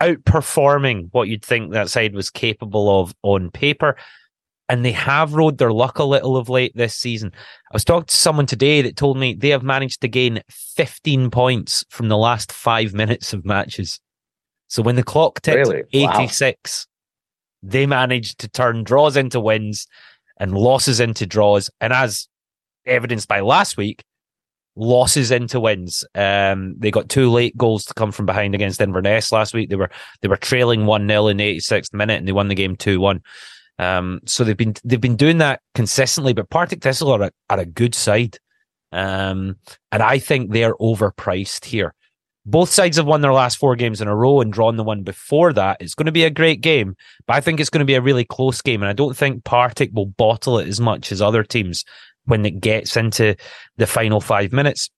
[0.00, 3.96] outperforming what you'd think that side was capable of on paper.
[4.68, 7.32] And they have rode their luck a little of late this season.
[7.70, 11.30] I was talking to someone today that told me they have managed to gain 15
[11.30, 14.00] points from the last five minutes of matches.
[14.68, 15.82] So when the clock ticked Really?
[15.92, 16.86] 86,
[17.62, 19.86] they managed to turn draws into wins
[20.38, 21.70] and losses into draws.
[21.80, 22.26] And as
[22.86, 24.02] evidenced by last week,
[24.76, 26.04] losses into wins.
[26.14, 29.70] Um, they got two late goals to come from behind against Inverness last week.
[29.70, 32.54] They were they were trailing one 0 in the 86th minute and they won the
[32.54, 33.22] game two one.
[33.78, 36.32] Um, so they've been they've been doing that consistently.
[36.32, 38.38] But Partick Thistle are a, are a good side,
[38.92, 39.56] um,
[39.90, 41.94] and I think they're overpriced here.
[42.46, 45.02] Both sides have won their last four games in a row and drawn the one
[45.02, 45.78] before that.
[45.80, 46.94] It's going to be a great game,
[47.26, 48.82] but I think it's going to be a really close game.
[48.82, 51.86] And I don't think Partick will bottle it as much as other teams
[52.26, 53.36] when it gets into
[53.76, 54.90] the final five minutes.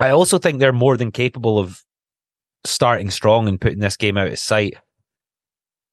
[0.00, 1.82] I also think they're more than capable of
[2.64, 4.74] starting strong and putting this game out of sight.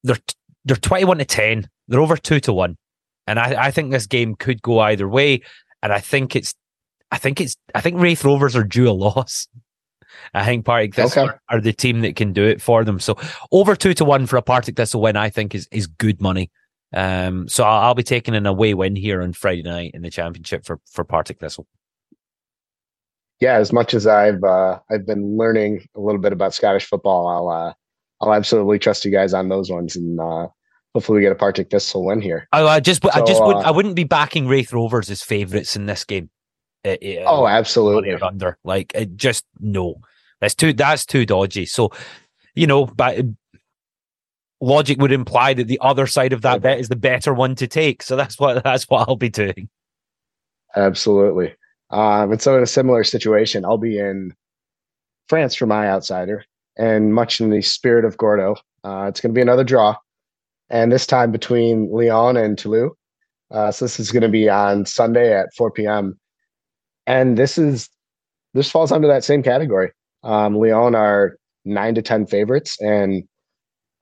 [0.04, 0.18] They're
[0.64, 1.68] they're twenty one to ten.
[1.88, 2.76] They're over two to one,
[3.26, 5.42] and I, I think this game could go either way.
[5.82, 6.54] And I think it's
[7.10, 9.48] I think it's I think Raith Rovers are due a loss.
[10.34, 11.32] I think Partick Thistle Okay.
[11.32, 13.00] are, are the team that can do it for them.
[13.00, 13.18] So
[13.52, 16.50] over two to one for a Partick Thistle win, I think is is good money.
[16.96, 20.10] Um, so I'll, I'll be taking an away win here on Friday night in the
[20.10, 21.68] championship for for Partick Thistle.
[23.38, 27.28] Yeah, as much as I've uh, I've been learning a little bit about Scottish football,
[27.28, 27.74] I'll uh,
[28.20, 30.48] I'll absolutely trust you guys on those ones, and uh,
[30.94, 32.48] hopefully we get a Partick Thistle win here.
[32.50, 35.76] I, I just, I just would, uh, I wouldn't be backing Raith Rovers as favourites
[35.76, 36.30] in this game.
[36.82, 38.14] Uh, uh, Oh, absolutely.
[38.14, 39.96] under, like, it just no,
[40.40, 41.66] that's too, that's too dodgy.
[41.66, 41.92] So,
[42.54, 43.18] you know, but
[44.60, 47.66] logic would imply that the other side of that bet is the better one to
[47.66, 48.02] take.
[48.02, 49.68] So that's what, that's what I'll be doing.
[50.74, 51.54] Absolutely.
[51.90, 54.34] Um, and so in a similar situation, I'll be in
[55.28, 56.44] France for my outsider,
[56.76, 59.96] and much in the spirit of Gordo, uh, it's going to be another draw,
[60.68, 62.92] and this time between Lyon and Toulouse.
[63.50, 66.18] Uh, so this is going to be on Sunday at 4 p.m.
[67.06, 67.88] And this is
[68.54, 69.92] this falls under that same category.
[70.24, 73.22] Um, Lyon are nine to ten favorites, and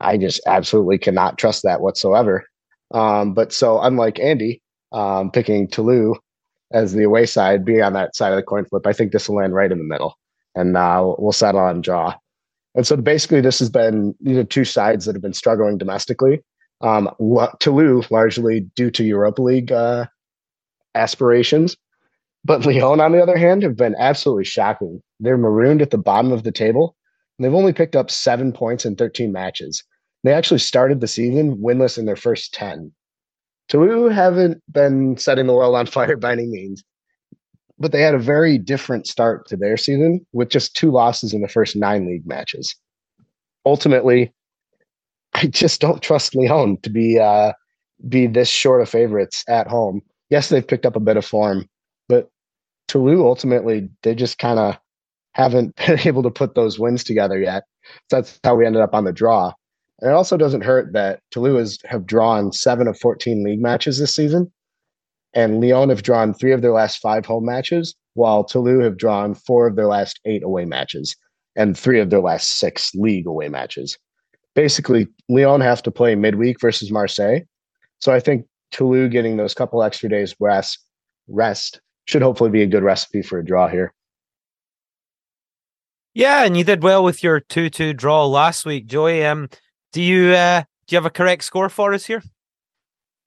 [0.01, 2.45] I just absolutely cannot trust that whatsoever.
[2.93, 6.19] Um, but so unlike Andy, um, picking Toulouse
[6.73, 9.29] as the away side, being on that side of the coin flip, I think this
[9.29, 10.19] will land right in the middle,
[10.55, 12.15] and uh, we'll settle on draw.
[12.75, 16.43] And so basically, this has been these are two sides that have been struggling domestically.
[16.81, 20.07] Um, Lo- Toulouse largely due to Europa League uh,
[20.95, 21.77] aspirations,
[22.45, 25.01] but Lyon, on the other hand, have been absolutely shocking.
[25.21, 26.97] They're marooned at the bottom of the table.
[27.39, 29.83] They've only picked up seven points in 13 matches.
[30.23, 32.93] They actually started the season winless in their first 10.
[33.69, 36.85] Toulouse haven't been setting the world on fire by any means,
[37.79, 41.41] but they had a very different start to their season with just two losses in
[41.41, 42.75] the first nine league matches.
[43.67, 44.33] Ultimately,
[45.35, 47.53] I just don't trust Lyon to be uh,
[48.09, 50.01] be this short of favorites at home.
[50.31, 51.69] Yes, they've picked up a bit of form,
[52.09, 52.29] but
[52.87, 54.79] Toulouse ultimately they just kind of
[55.35, 57.65] haven't been able to put those wins together yet.
[58.11, 59.53] So that's how we ended up on the draw.
[60.01, 64.15] And it also doesn't hurt that Toulouse have drawn seven of 14 league matches this
[64.15, 64.51] season.
[65.35, 69.35] And Lyon have drawn three of their last five home matches, while Toulouse have drawn
[69.35, 71.17] four of their last eight away matches
[71.57, 73.99] and three of their last six league away matches.
[74.55, 77.41] Basically, Lyon have to play midweek versus Marseille.
[77.99, 80.79] So I think Toulouse getting those couple extra days rest,
[81.29, 83.93] rest should hopefully be a good recipe for a draw here.
[86.15, 89.25] Yeah, and you did well with your two-two draw last week, Joey.
[89.25, 89.49] Um,
[89.93, 92.23] do you uh, do you have a correct score for us here?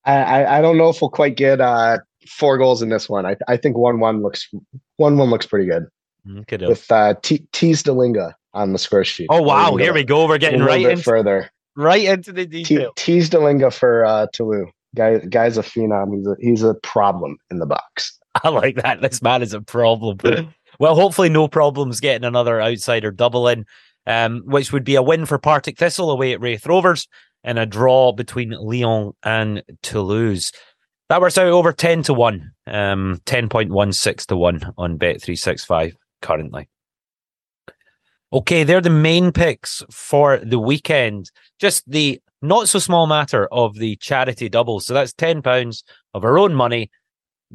[0.06, 3.26] I, I, I don't know if we'll quite get uh, four goals in this one.
[3.26, 4.50] I, I think one one looks
[4.95, 5.86] one one looks pretty good
[6.39, 9.28] Okay, with uh, T- Thijs Dallinga on the score sheet.
[9.30, 10.28] Oh wow, here we go.
[10.28, 11.50] We're getting right bit into further.
[11.76, 12.93] right into the T- detail.
[12.95, 14.69] Thijs Dallinga for uh, Toulouse.
[14.95, 16.15] Guy, guy's a phenom.
[16.17, 18.17] He's a he's a problem in the box.
[18.43, 19.02] I like that.
[19.02, 20.17] This man is a problem.
[20.79, 23.65] well, hopefully, no problems getting another outsider double in,
[24.05, 27.07] um, which would be a win for Partick Thistle away at Raith Rovers
[27.43, 30.51] and a draw between Lyon and Toulouse.
[31.09, 36.67] That works out over 10 to 1, um, 10.16 to 1 on Bet365 currently.
[38.33, 41.31] Okay, they're the main picks for the weekend.
[41.59, 44.81] Just the not so small matter of the charity double.
[44.81, 46.91] So that's £10 of our own money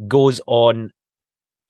[0.09, 0.91] goes on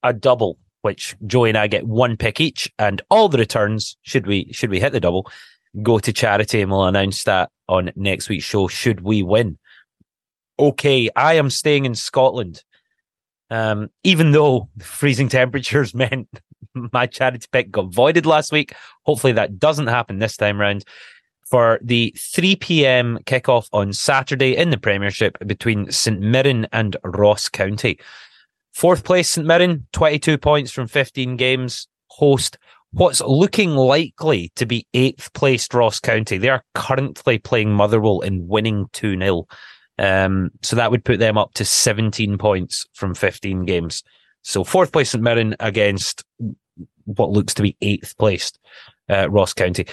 [0.05, 4.27] a double, which Joey and I get one pick each, and all the returns, should
[4.27, 5.31] we should we hit the double,
[5.83, 8.69] go to charity, and we'll announce that on next week's show.
[8.69, 9.59] Should we win?
[10.59, 12.63] Okay, I am staying in Scotland.
[13.51, 16.29] Um, even though freezing temperatures meant
[16.75, 20.85] my charity pick got voided last week, hopefully that doesn't happen this time round
[21.53, 23.19] for the 3 p.m.
[23.25, 27.99] kickoff on Saturday in the Premiership between St Mirren and Ross County.
[28.73, 32.59] Fourth place, St Mirren, 22 points from 15 games, host
[32.93, 36.39] what's looking likely to be eighth placed Ross County.
[36.39, 39.47] They are currently playing Motherwell and winning 2 0.
[39.99, 44.03] Um, so that would put them up to 17 points from 15 games.
[44.43, 46.25] So fourth place St Mirren against
[47.05, 48.59] what looks to be eighth placed
[49.11, 49.87] uh, Ross County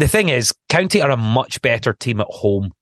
[0.00, 2.72] the thing is, County are a much better team at home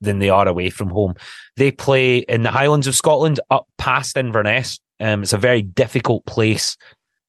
[0.00, 1.14] than they are away from home.
[1.56, 4.78] They play in the Highlands of Scotland up past Inverness.
[5.00, 6.76] Um, it's a very difficult place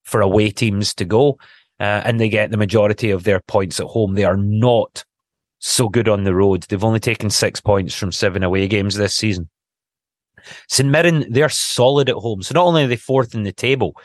[0.04, 1.38] for away teams to go,
[1.80, 4.16] uh, and they get the majority of their points at home.
[4.16, 5.04] They are not
[5.60, 6.64] so good on the road.
[6.64, 9.50] They've only taken six points from seven away games this season.
[10.70, 12.42] St Mirren, they're solid at home.
[12.42, 13.96] So not only are they fourth in the table,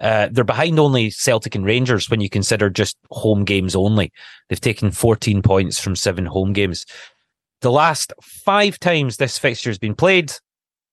[0.00, 4.12] uh, they're behind only Celtic and Rangers when you consider just home games only.
[4.48, 6.86] They've taken 14 points from seven home games.
[7.62, 10.32] The last five times this fixture has been played,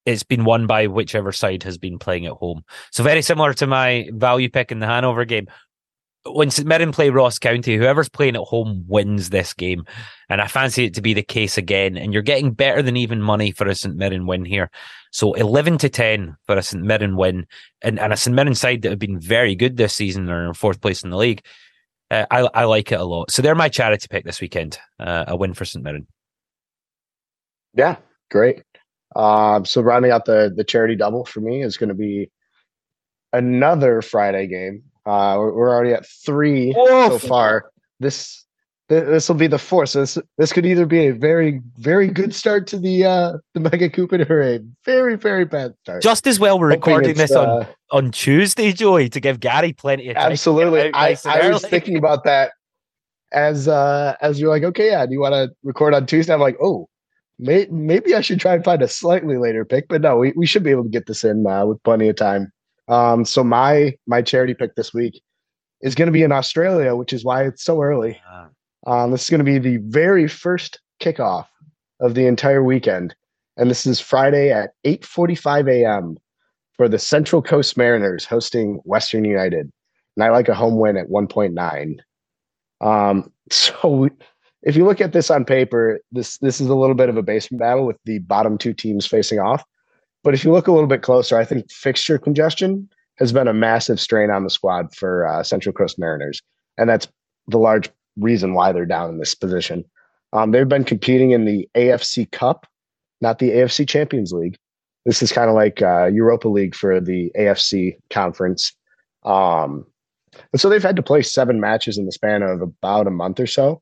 [0.06, 2.64] it's been won by whichever side has been playing at home.
[2.92, 5.48] So very similar to my value pick in the Hannover game
[6.26, 9.86] when St Mirren play Ross County, whoever's playing at home wins this game.
[10.30, 11.98] And I fancy it to be the case again.
[11.98, 14.70] And you're getting better than even money for a St Mirren win here.
[15.12, 17.48] So 11 to 10 for a St Mirren win.
[17.82, 20.54] And, and a St Mirren side that have been very good this season are in
[20.54, 21.44] fourth place in the league.
[22.12, 23.32] Uh, I, I like it a lot.
[23.32, 24.78] So they're my charity pick this weekend.
[25.00, 26.08] Uh, a win for St Mirren.
[27.74, 27.98] Yeah,
[28.32, 28.64] great.
[29.16, 32.30] Um, so rounding out the the charity double for me is going to be
[33.34, 37.72] another Friday game uh, we're, we're already at three so far.
[38.00, 38.46] This
[38.90, 39.90] this will be the fourth.
[39.90, 43.60] So this this could either be a very very good start to the uh the
[43.60, 46.04] mega coupon or a very very bad start.
[46.04, 49.74] Just as well we're Hoping recording this on uh, on Tuesday, Joey, to give Gary
[49.74, 50.32] plenty of time.
[50.32, 52.52] Absolutely, I, I was thinking about that
[53.32, 56.34] as uh as you're like, okay, yeah, do you want to record on Tuesday?
[56.34, 56.88] I'm like, oh,
[57.40, 60.46] may, maybe I should try and find a slightly later pick, but no, we, we
[60.46, 62.52] should be able to get this in uh, with plenty of time.
[62.88, 65.22] Um, so my my charity pick this week
[65.82, 68.20] is going to be in Australia, which is why it's so early.
[68.28, 68.50] Ah.
[68.88, 71.46] Um, this is going to be the very first kickoff
[72.00, 73.16] of the entire weekend,
[73.58, 76.18] and this is Friday at 8:45 a.m.
[76.74, 79.72] for the Central Coast Mariners hosting Western United,
[80.16, 82.00] and I like a home win at 1.9.
[82.82, 84.10] Um, so
[84.64, 87.24] if you look at this on paper, this this is a little bit of a
[87.24, 89.64] basement battle with the bottom two teams facing off.
[90.24, 93.54] But if you look a little bit closer, I think fixture congestion has been a
[93.54, 96.42] massive strain on the squad for uh, Central Coast Mariners,
[96.78, 97.08] and that's
[97.48, 99.86] the large reason why they're down in this position.
[100.34, 102.68] Um, they've been competing in the AFC Cup,
[103.22, 104.58] not the AFC Champions League.
[105.06, 108.74] This is kind of like uh, Europa League for the AFC conference.
[109.24, 109.86] Um,
[110.52, 113.40] and so they've had to play seven matches in the span of about a month
[113.40, 113.82] or so.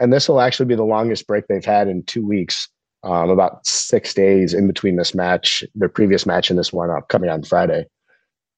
[0.00, 2.68] And this will actually be the longest break they've had in two weeks
[3.02, 7.08] um, about six days in between this match, their previous match, and this one up
[7.08, 7.84] coming on Friday.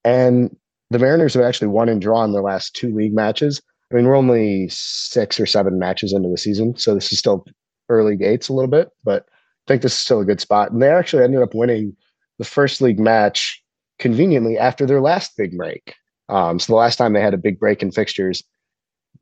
[0.04, 0.56] And
[0.90, 3.60] the Mariners have actually won and drawn their last two league matches.
[3.90, 7.44] I mean, we're only six or seven matches into the season, so this is still
[7.88, 10.72] early gates a little bit, but I think this is still a good spot.
[10.72, 11.96] And they actually ended up winning
[12.38, 13.62] the first league match
[13.98, 15.94] conveniently after their last big break.
[16.28, 18.42] Um, so the last time they had a big break in fixtures,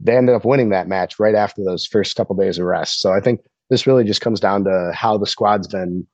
[0.00, 3.00] they ended up winning that match right after those first couple days of rest.
[3.00, 6.06] So I think this really just comes down to how the squad's been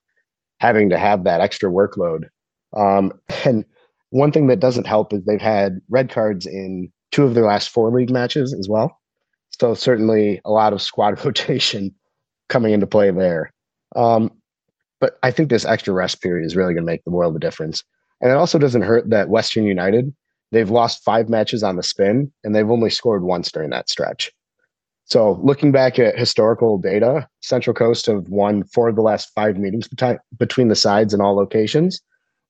[0.59, 2.25] having to have that extra workload.
[2.77, 3.13] Um,
[3.45, 3.65] and
[4.11, 7.69] one thing that doesn't help is they've had red cards in two of their last
[7.69, 8.99] four league matches as well.
[9.59, 11.95] So certainly a lot of squad rotation
[12.49, 13.53] coming into play there.
[13.95, 14.31] Um,
[15.01, 17.41] but I think this extra rest period is really going to make the world of
[17.41, 17.85] difference.
[18.21, 20.15] And it also doesn't hurt that Western United,
[20.53, 24.33] they've lost five matches on the spin and they've only scored once during that stretch.
[25.05, 29.57] So looking back at historical data, Central Coast have won four of the last five
[29.57, 29.89] meetings
[30.37, 32.01] between the sides in all locations.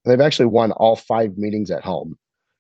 [0.05, 2.17] And they've actually won all five meetings at home.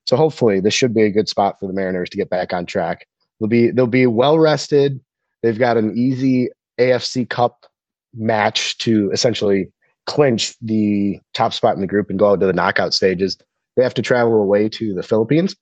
[0.07, 2.67] So hopefully this should be a good spot for the Mariners to get back on
[2.67, 3.07] track.
[3.41, 5.01] They'll be they'll be well rested.
[5.43, 7.67] They've got an easy AFC Cup
[8.15, 9.69] match to essentially
[10.07, 13.37] clinch the top spot in the group and go out to the knockout stages.
[13.77, 15.55] They have to travel away to the Philippines,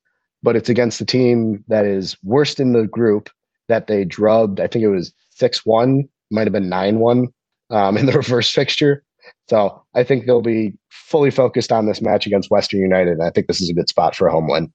[0.42, 3.30] but it's against the team that is worst in the group
[3.68, 4.60] that they drubbed.
[4.60, 7.28] I think it was six one, might have been nine one
[7.70, 9.02] um, in the reverse fixture.
[9.48, 13.20] So I think they'll be fully focused on this match against Western United.
[13.20, 14.72] I think this is a good spot for a home win.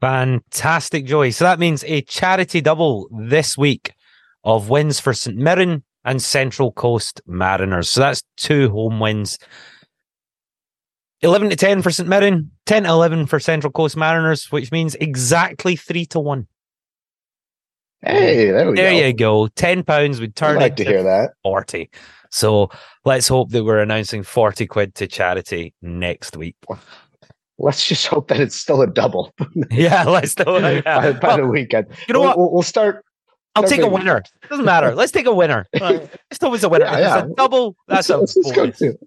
[0.00, 1.30] Fantastic, Joey.
[1.30, 3.92] So that means a charity double this week
[4.44, 5.36] of wins for St.
[5.36, 7.90] Mirren and Central Coast Mariners.
[7.90, 9.38] So that's two home wins.
[11.22, 12.08] 11 to 10 for St.
[12.08, 16.46] Mirren, 10 to 11 for Central Coast Mariners, which means exactly 3 to 1.
[18.02, 18.96] Hey, there we there go.
[19.06, 19.46] you go.
[19.48, 21.32] Ten pounds would turn I'd like to hear that.
[21.42, 21.90] forty.
[22.30, 22.70] So
[23.04, 26.56] let's hope that we're announcing forty quid to charity next week.
[27.58, 29.34] Let's just hope that it's still a double
[29.70, 30.62] yeah, let's do it.
[30.84, 31.12] by, Yeah.
[31.12, 31.88] by Well, the weekend.
[32.08, 32.38] you know We'll- what?
[32.38, 33.04] We'll, we'll start.
[33.54, 34.22] I'll take a winner.
[34.48, 34.94] Doesn't matter.
[34.94, 35.66] Let's take a winner.
[35.74, 36.86] It's always a winner.
[36.86, 37.76] Yeah, If it's a double.
[37.86, 38.98] That's a let's go to.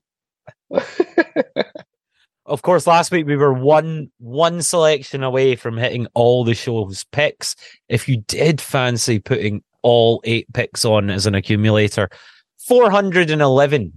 [2.45, 7.05] Of course, last week we were one one selection away from hitting all the show's
[7.05, 7.55] picks.
[7.87, 12.09] If you did fancy putting all eight picks on as an accumulator,
[12.57, 13.93] four hundred and eleven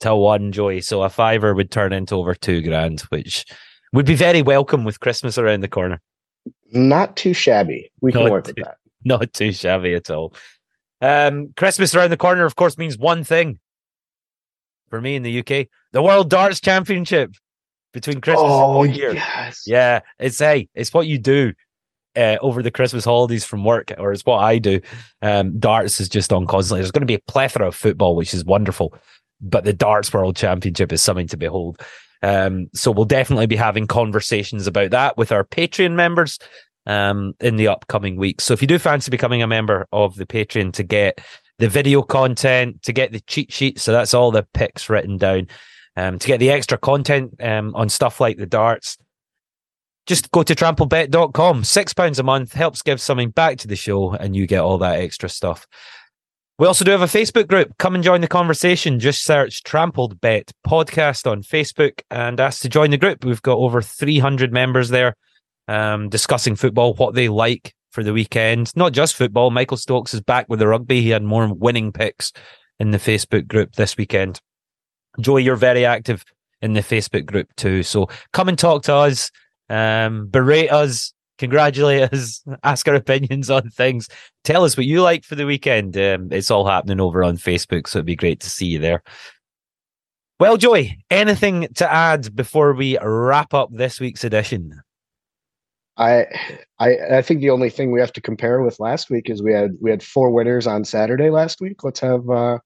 [0.00, 0.80] to one, Joey.
[0.80, 3.44] So a fiver would turn into over two grand, which
[3.92, 6.00] would be very welcome with Christmas around the corner.
[6.72, 7.92] Not too shabby.
[8.00, 8.78] We can Not work with that.
[9.04, 10.34] Not too shabby at all.
[11.02, 13.58] Um, Christmas around the corner, of course, means one thing
[14.88, 17.34] for me in the UK: the World Darts Championship
[17.94, 19.14] between Christmas Oh, and New Year.
[19.14, 19.62] yes.
[19.66, 21.54] Yeah, it's hey, it's what you do
[22.16, 24.80] uh, over the Christmas holidays from work, or it's what I do.
[25.22, 26.82] Um, darts is just on constantly.
[26.82, 28.94] There's going to be a plethora of football, which is wonderful,
[29.40, 31.80] but the Darts World Championship is something to behold.
[32.22, 36.38] Um, so we'll definitely be having conversations about that with our Patreon members
[36.86, 38.44] um, in the upcoming weeks.
[38.44, 41.20] So if you do fancy becoming a member of the Patreon to get
[41.58, 45.48] the video content, to get the cheat sheet, so that's all the picks written down,
[45.96, 48.96] um, to get the extra content um, on stuff like the darts,
[50.06, 51.64] just go to trampledbet.com.
[51.64, 54.78] Six pounds a month helps give something back to the show, and you get all
[54.78, 55.66] that extra stuff.
[56.58, 57.76] We also do have a Facebook group.
[57.78, 59.00] Come and join the conversation.
[59.00, 63.24] Just search Trampled Bet Podcast on Facebook and ask to join the group.
[63.24, 65.16] We've got over 300 members there
[65.66, 68.70] um, discussing football, what they like for the weekend.
[68.76, 69.50] Not just football.
[69.50, 71.00] Michael Stokes is back with the rugby.
[71.00, 72.32] He had more winning picks
[72.78, 74.40] in the Facebook group this weekend.
[75.20, 76.24] Joey, you're very active
[76.62, 77.82] in the Facebook group too.
[77.82, 79.30] So come and talk to us,
[79.68, 84.08] um, berate us, congratulate us, ask our opinions on things.
[84.44, 85.96] Tell us what you like for the weekend.
[85.96, 89.02] Um, it's all happening over on Facebook, so it'd be great to see you there.
[90.40, 94.80] Well, Joey, anything to add before we wrap up this week's edition?
[95.96, 96.26] I,
[96.80, 99.52] I I think the only thing we have to compare with last week is we
[99.52, 101.84] had we had four winners on Saturday last week.
[101.84, 102.58] Let's have uh,